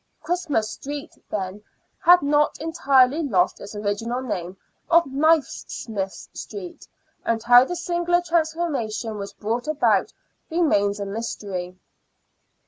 (Christmas 0.19 0.71
Street 0.71 1.13
had 2.03 2.23
not 2.23 2.55
then 2.55 2.69
entirely 2.69 3.21
lost 3.21 3.61
its 3.61 3.75
original 3.75 4.19
name 4.19 4.57
of 4.89 5.03
Knifesmiths 5.05 6.27
Street, 6.35 6.87
and 7.23 7.43
how 7.43 7.63
the 7.63 7.75
singular 7.75 8.19
transformation 8.21 9.19
was 9.19 9.33
brought 9.33 9.67
about 9.67 10.11
remains 10.49 10.99
a 10.99 11.05
mystery.) 11.05 11.77